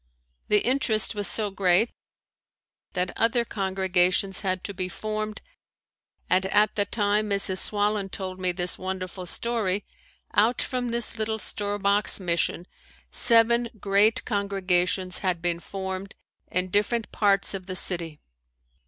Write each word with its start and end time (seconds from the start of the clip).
The 0.47 0.65
interest 0.65 1.13
was 1.13 1.27
so 1.27 1.51
great 1.51 1.91
that 2.93 3.15
other 3.15 3.45
congregations 3.45 4.41
had 4.41 4.63
to 4.63 4.73
be 4.73 4.89
formed 4.89 5.43
and 6.27 6.43
at 6.47 6.75
the 6.75 6.85
time 6.85 7.29
Mrs. 7.29 7.59
Swallen 7.59 8.09
told 8.09 8.39
me 8.39 8.51
this 8.51 8.79
wonderful 8.79 9.27
story, 9.27 9.85
out 10.33 10.59
from 10.59 10.89
this 10.89 11.19
little 11.19 11.37
store 11.37 11.77
box 11.77 12.19
mission 12.19 12.65
seven 13.11 13.69
great 13.79 14.25
congregations 14.25 15.19
had 15.19 15.39
been 15.39 15.59
formed 15.59 16.15
in 16.51 16.69
different 16.71 17.11
parts 17.11 17.53
of 17.53 17.67
the 17.67 17.75
city. 17.75 18.19